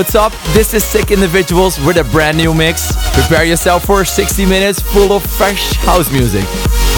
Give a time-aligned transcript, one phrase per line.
[0.00, 0.32] what's up?
[0.54, 2.90] This is Sick Individuals with a brand new mix.
[3.12, 6.42] Prepare yourself for 60 minutes full of fresh house music.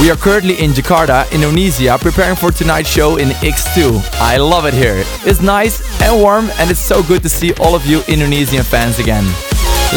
[0.01, 3.99] We are currently in Jakarta, Indonesia, preparing for tonight's show in X2.
[4.21, 5.03] I love it here.
[5.27, 9.01] It's nice and warm, and it's so good to see all of you Indonesian fans
[9.01, 9.25] again.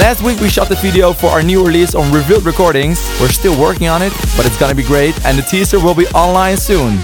[0.01, 2.97] Last week we shot the video for our new release on Revealed Recordings.
[3.21, 6.07] We're still working on it, but it's gonna be great, and the teaser will be
[6.07, 6.97] online soon.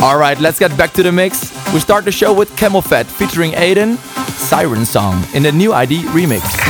[0.00, 1.52] Alright, let's get back to the mix.
[1.74, 3.98] We start the show with CamelPhat featuring Aiden,
[4.46, 6.65] Siren Song, in the new ID remix.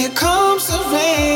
[0.00, 1.29] Here comes the rain.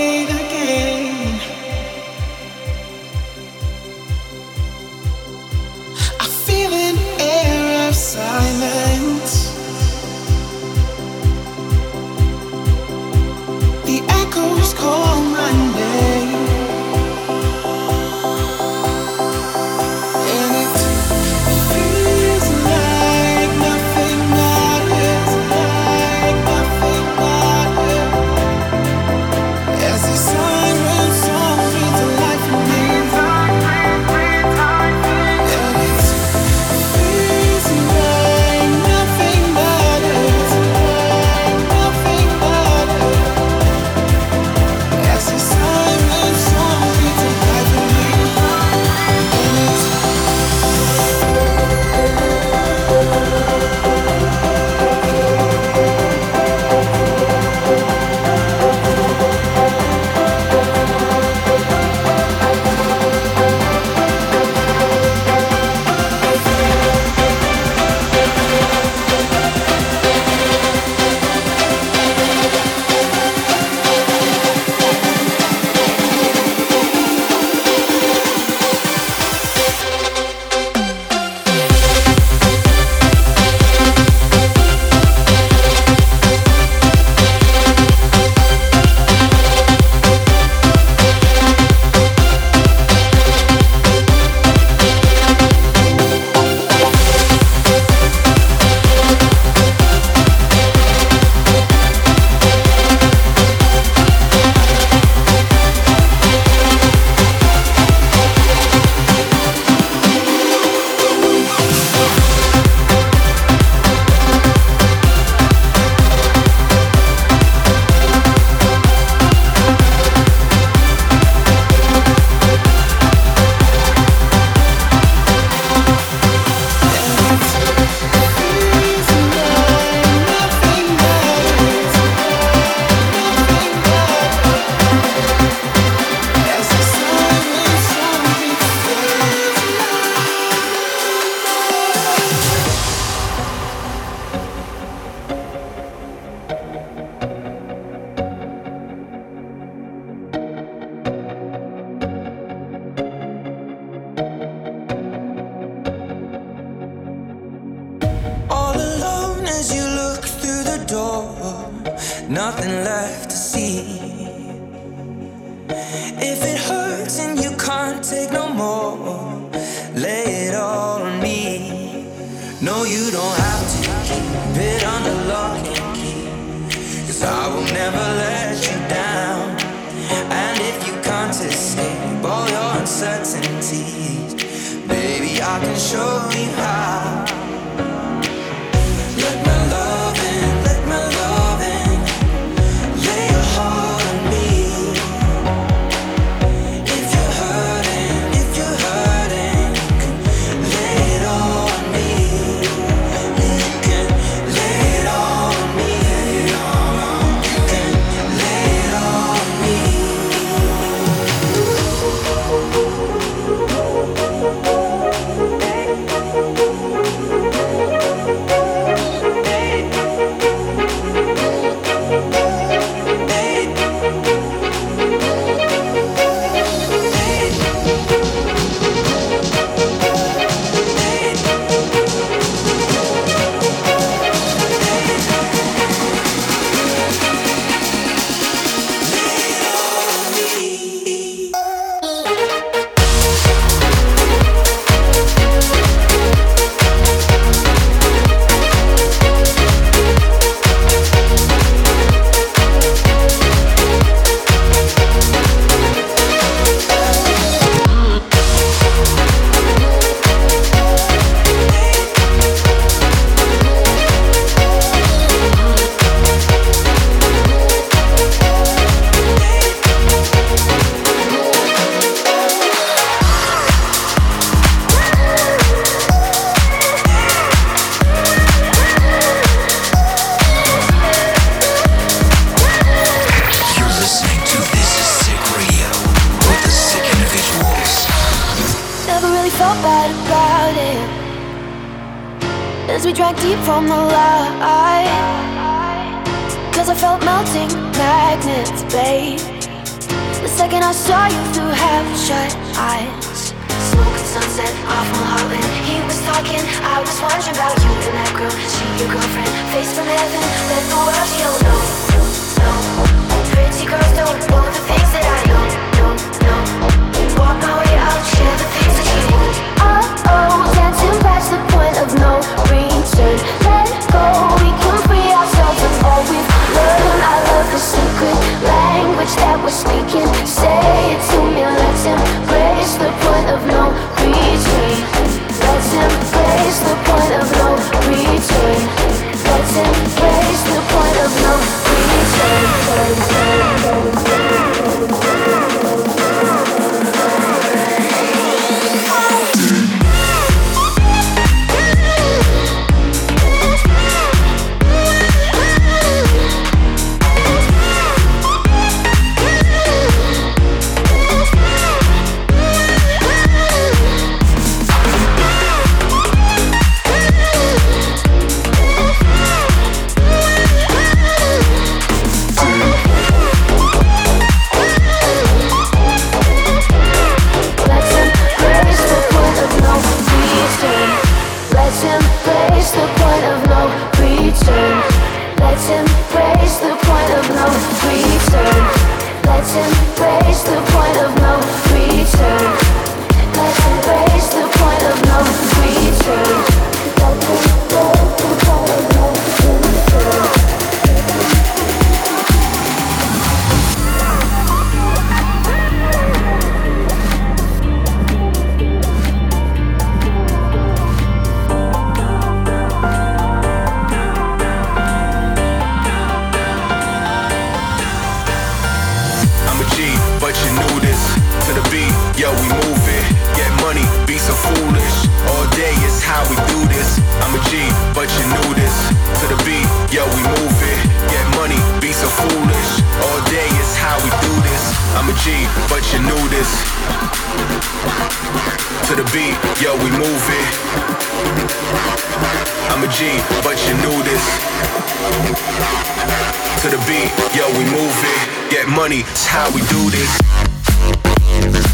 [446.95, 448.71] the beat, yo, we move it.
[448.71, 451.94] Get money, it's how we do this.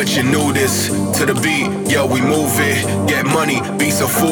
[0.00, 0.88] but you knew this.
[1.18, 2.86] To the beat, yo, we move it.
[3.06, 4.29] Get money, be so full.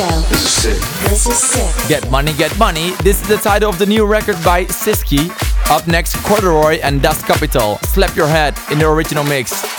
[0.00, 0.20] Show.
[0.28, 1.10] This is sick.
[1.10, 1.88] This is sick.
[1.88, 2.92] Get Money, Get Money.
[3.02, 5.30] This is the title of the new record by Siski.
[5.70, 7.78] Up next, Corduroy and Dust Capital.
[7.82, 9.69] Slap Your Head in the original mix.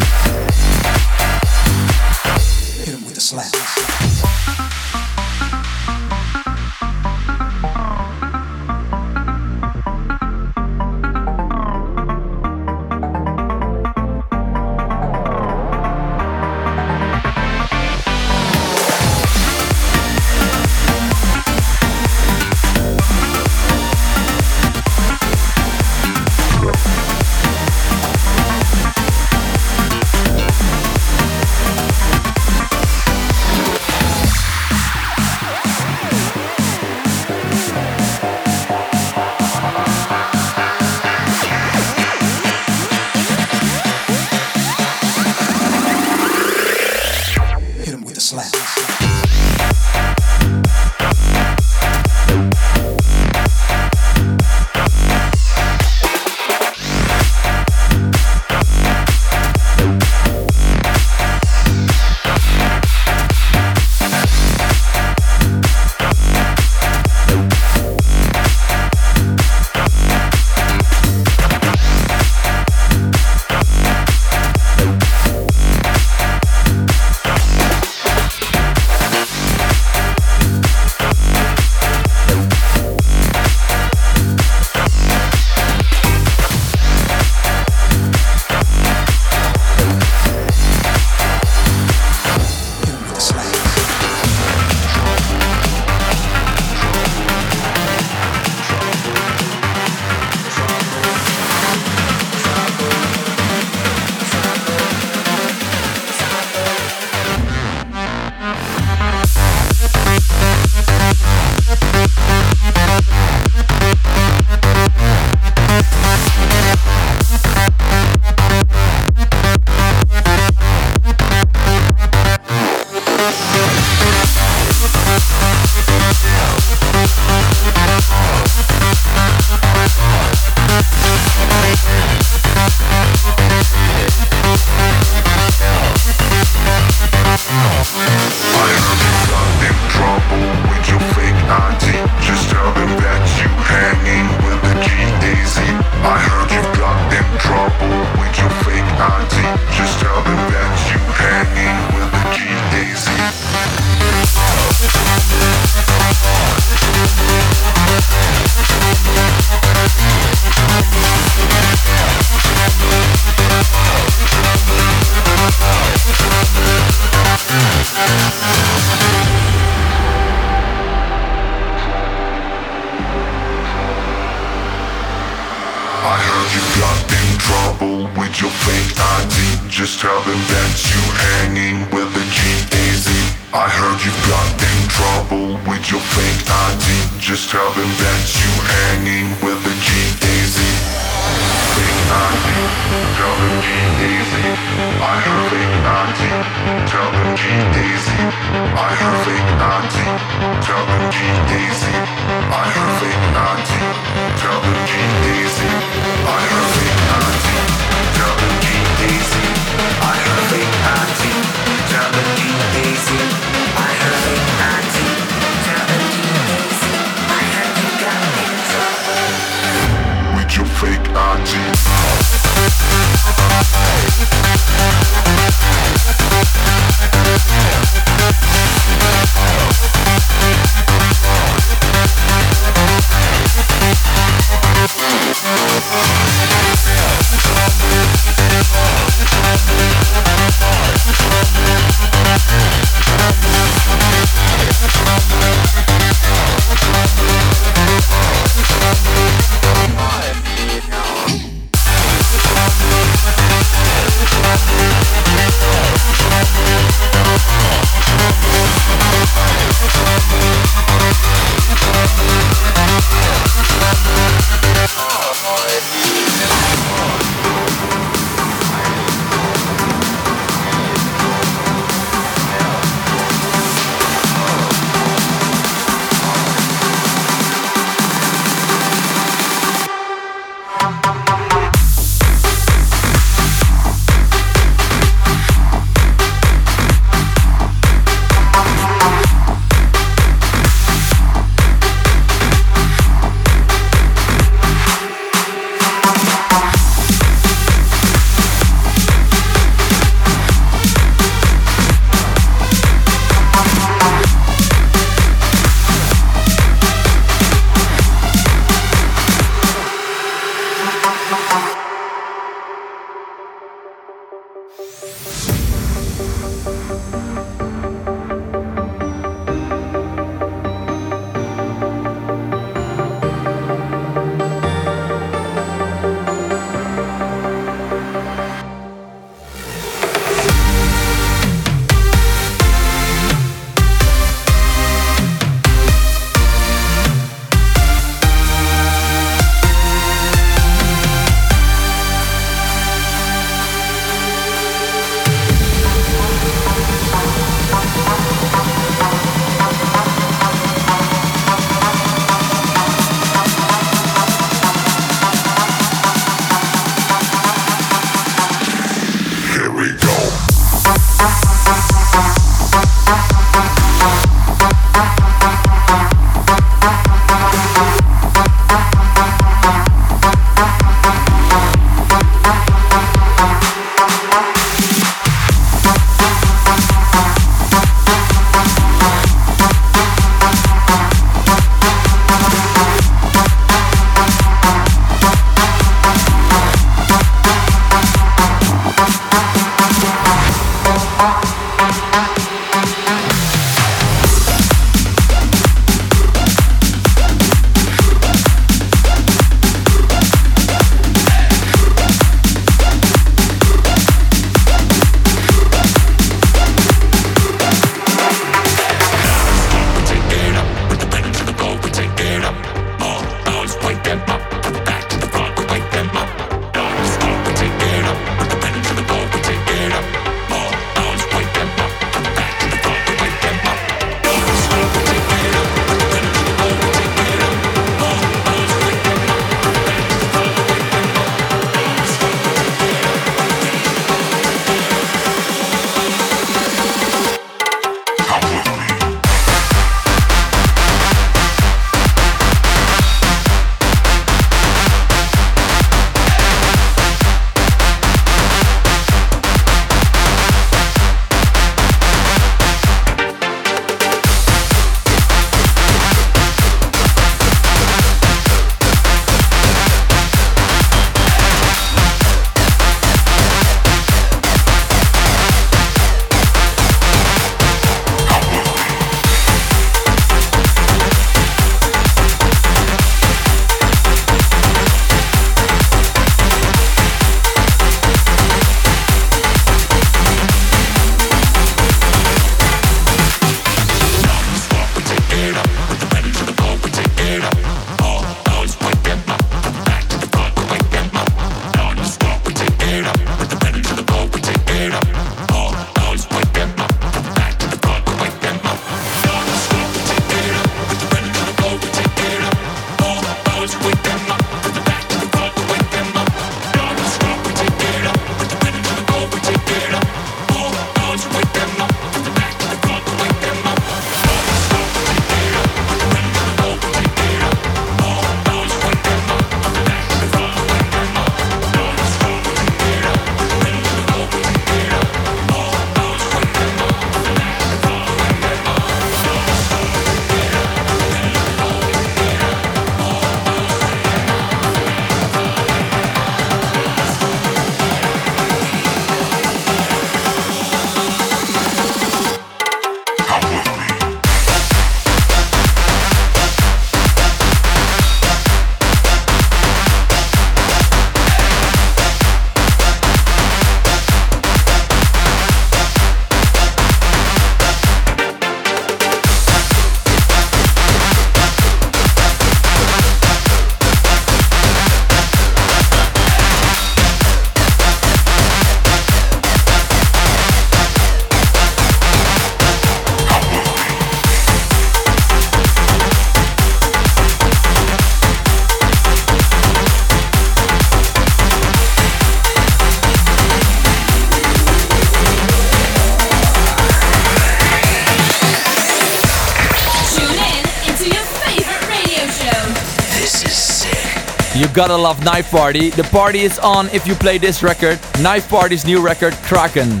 [594.80, 595.90] Gotta love Knife Party.
[595.90, 600.00] The party is on if you play this record, Knife Party's new record, Kraken.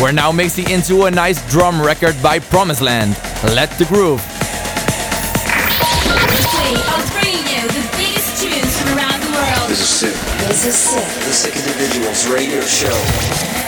[0.00, 3.18] We're now mixing into a nice drum record by Promised Land.
[3.42, 4.22] Let the groove.
[4.22, 4.46] This
[6.62, 9.68] week, I was bringing you the biggest tunes from around the world.
[9.68, 10.14] This is Sick.
[10.46, 11.02] This is Sick.
[11.02, 13.59] The Sick Individuals Radio Show.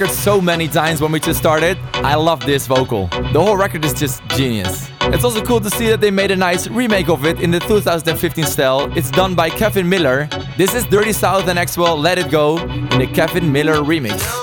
[0.00, 1.76] Record so many times when we just started.
[1.94, 3.08] I love this vocal.
[3.32, 4.88] The whole record is just genius.
[5.02, 7.60] It's also cool to see that they made a nice remake of it in the
[7.60, 8.90] 2015 style.
[8.96, 10.28] It's done by Kevin Miller.
[10.56, 14.39] This is Dirty South and Axwell Let It Go in the Kevin Miller remix.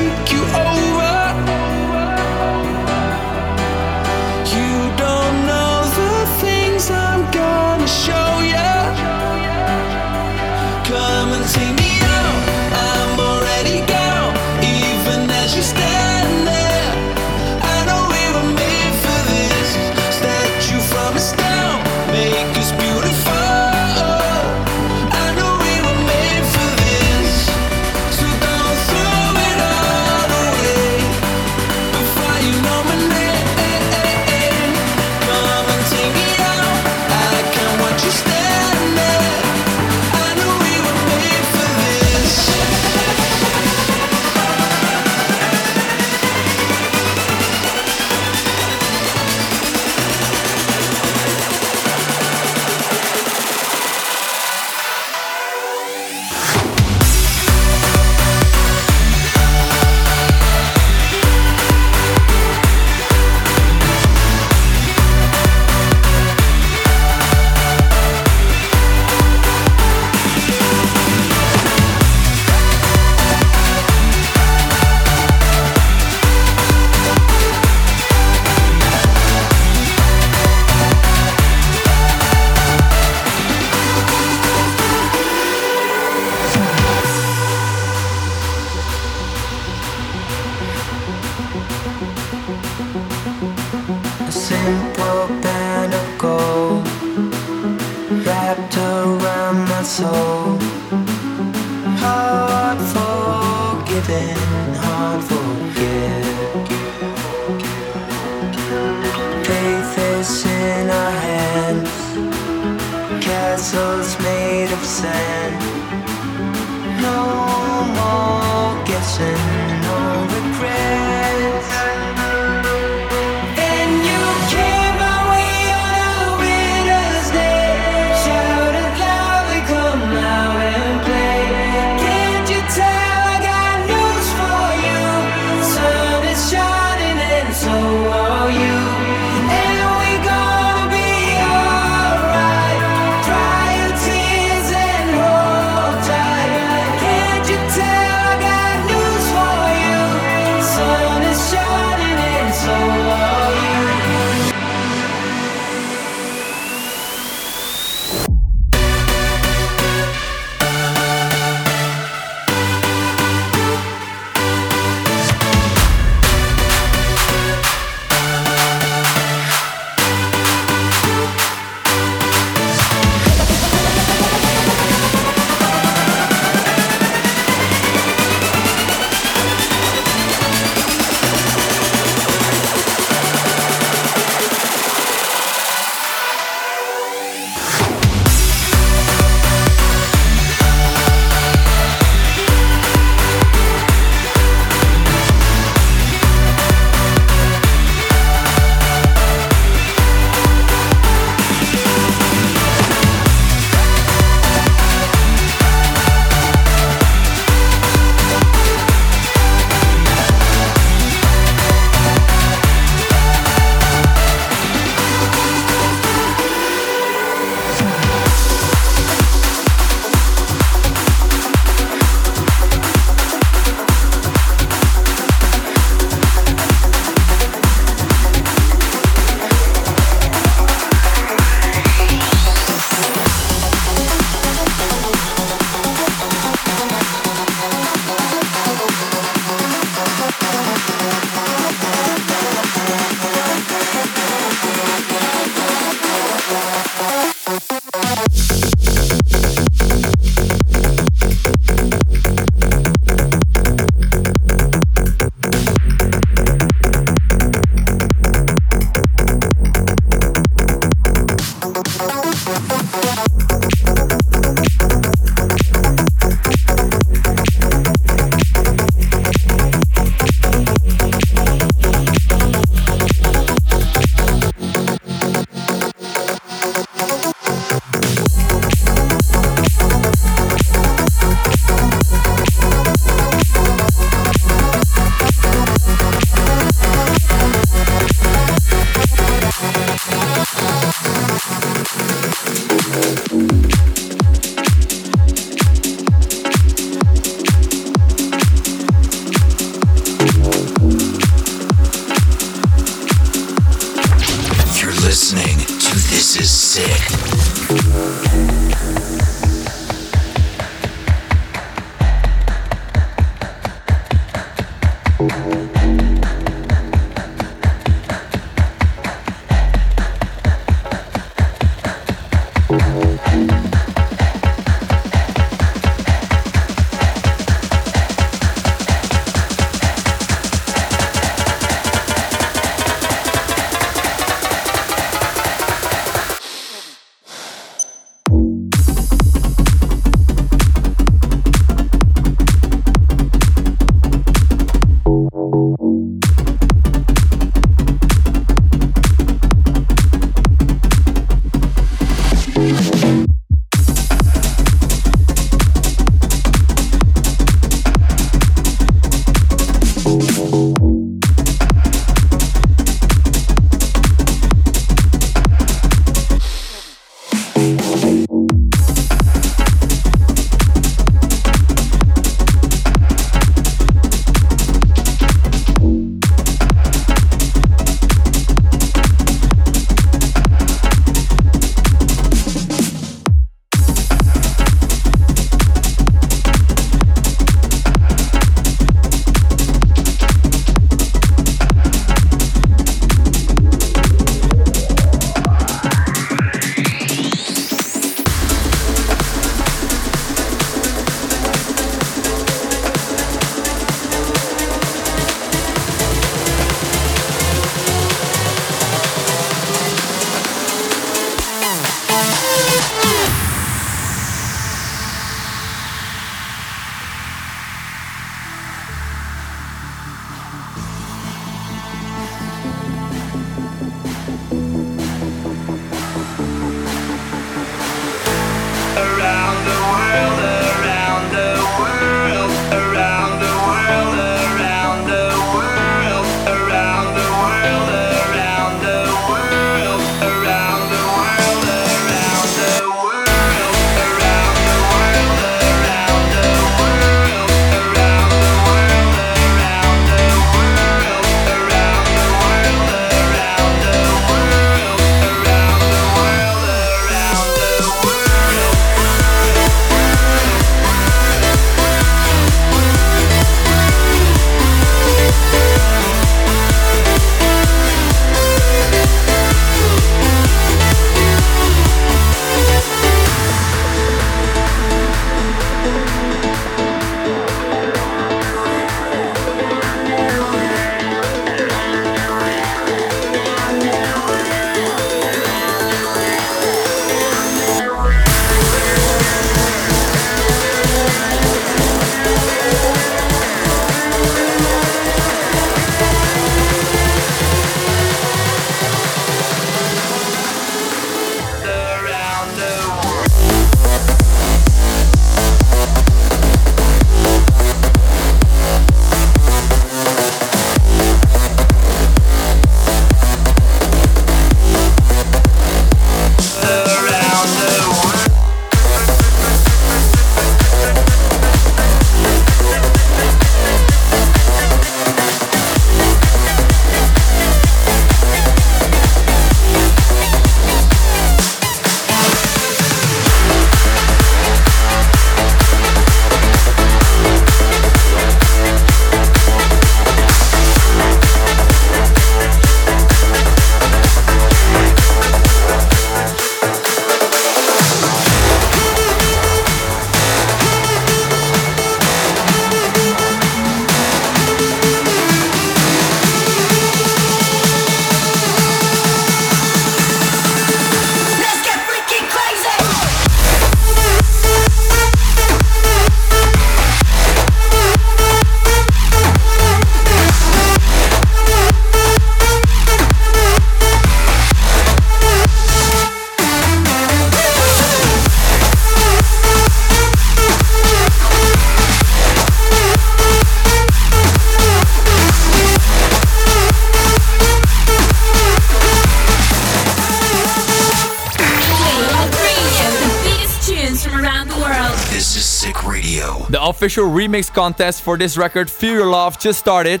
[596.90, 600.00] Official remix contest for this record, Feel Your Love, just started.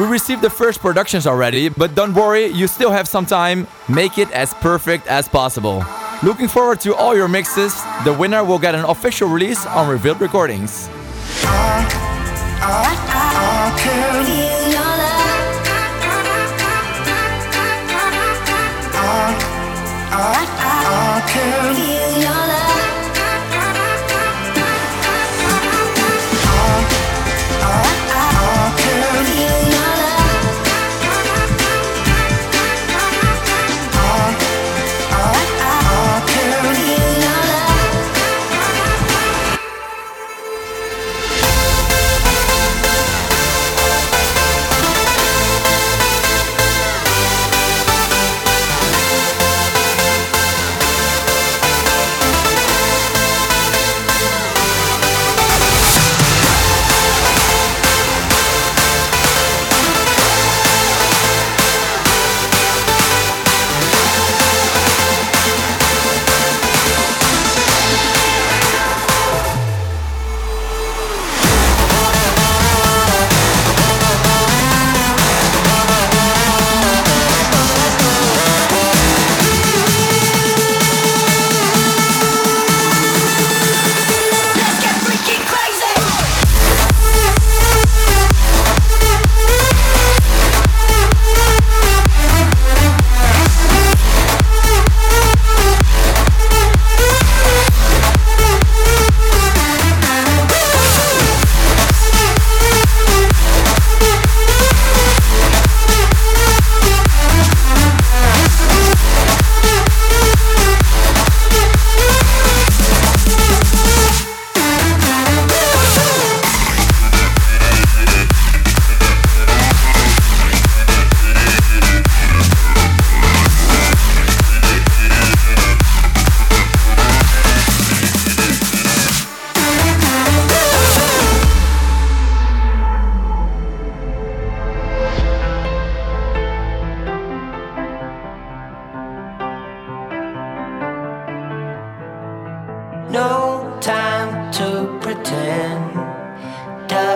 [0.00, 3.66] We received the first productions already, but don't worry, you still have some time.
[3.86, 5.84] Make it as perfect as possible.
[6.22, 7.74] Looking forward to all your mixes.
[8.06, 10.88] The winner will get an official release on Revealed Recordings.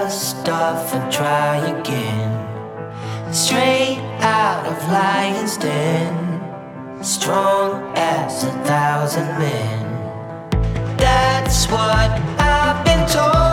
[0.07, 2.31] Off and try again.
[3.35, 7.03] Straight out of lion's den.
[7.03, 10.97] Strong as a thousand men.
[10.97, 13.46] That's what I've been told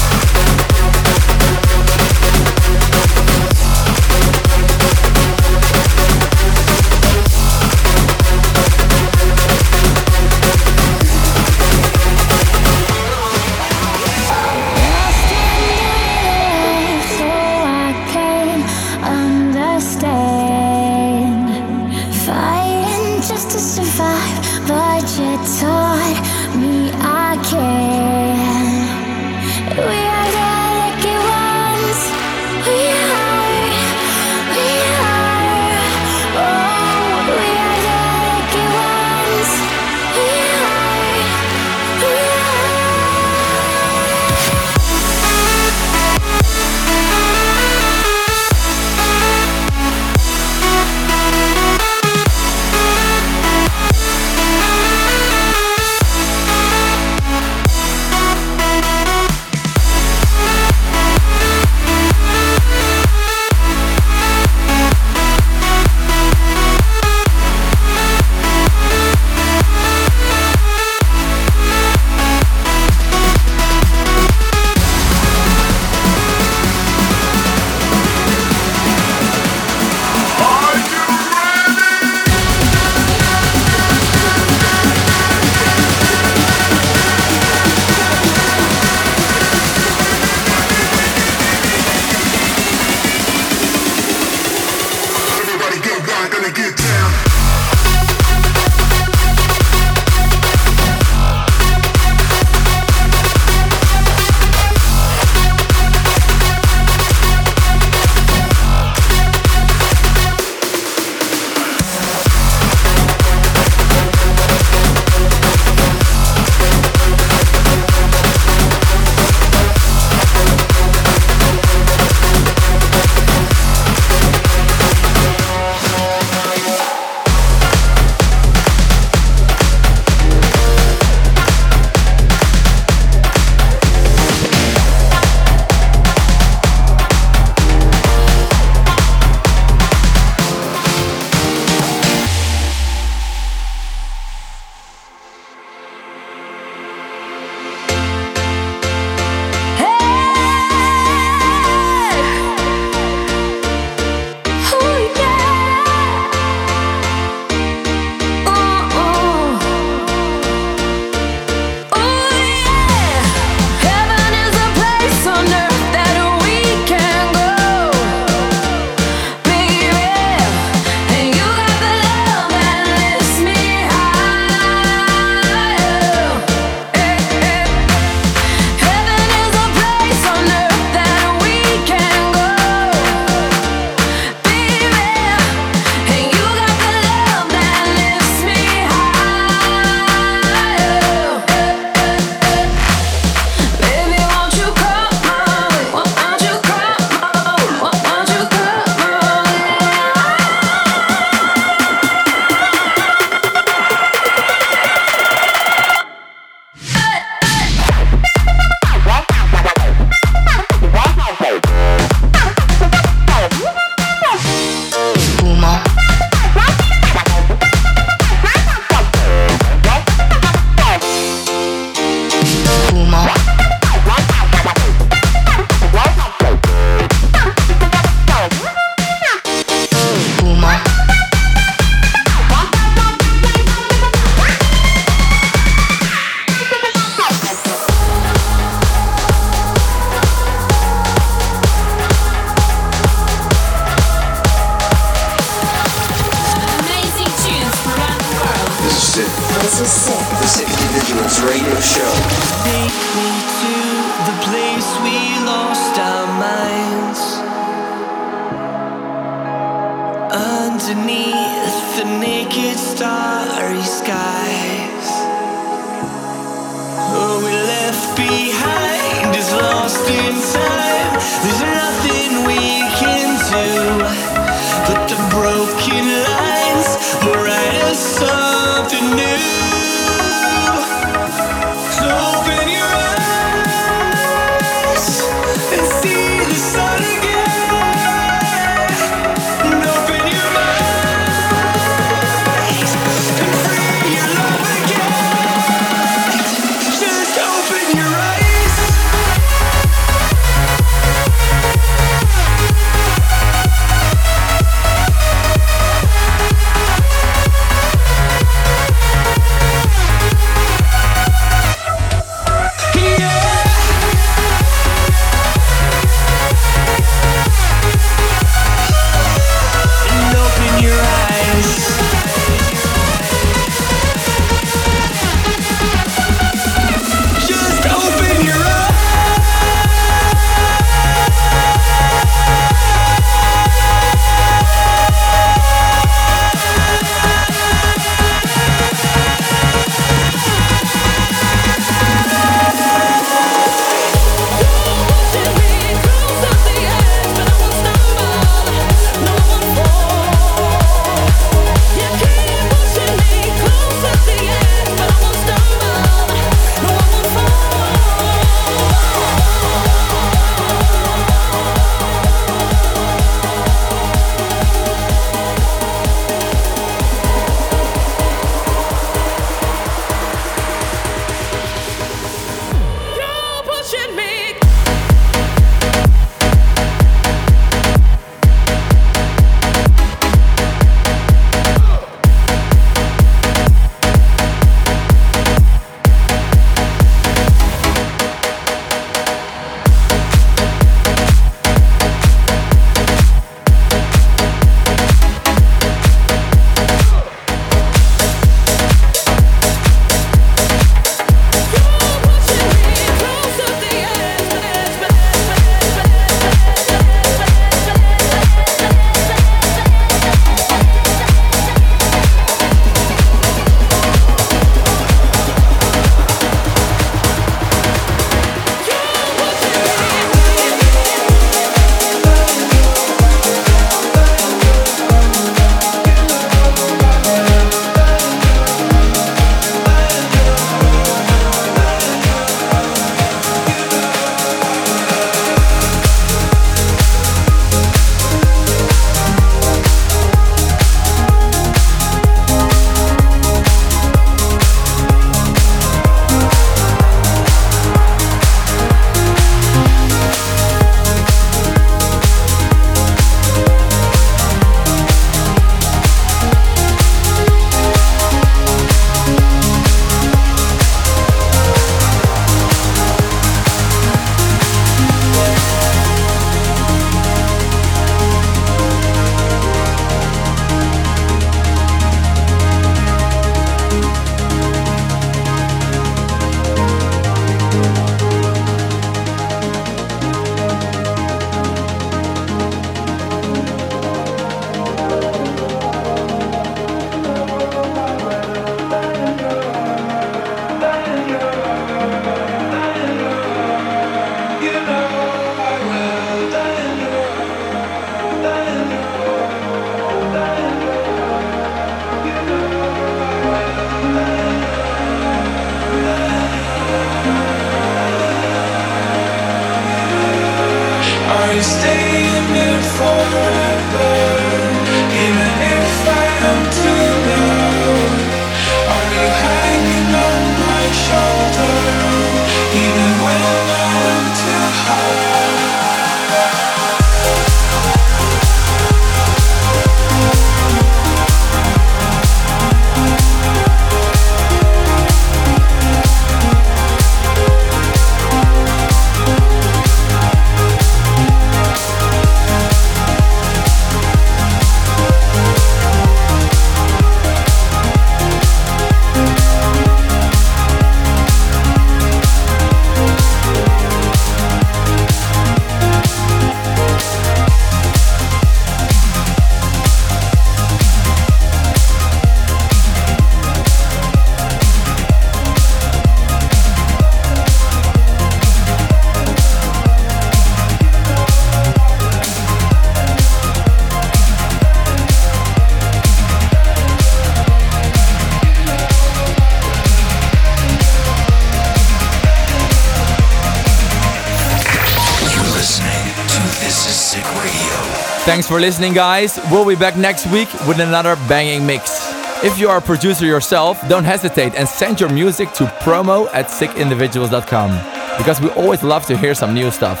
[588.30, 589.40] Thanks for listening, guys.
[589.50, 591.98] We'll be back next week with another banging mix.
[592.44, 596.46] If you are a producer yourself, don't hesitate and send your music to promo at
[596.46, 597.70] sickindividuals.com
[598.18, 600.00] because we always love to hear some new stuff.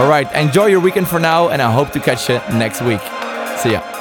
[0.00, 3.02] Alright, enjoy your weekend for now, and I hope to catch you next week.
[3.56, 3.97] See ya.